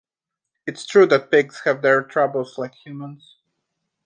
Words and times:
It's 0.65 0.87
true 0.87 1.05
that 1.05 1.29
pigs 1.29 1.61
have 1.65 1.83
their 1.83 2.01
troubles 2.01 2.57
like 2.57 2.73
humans. 2.73 3.35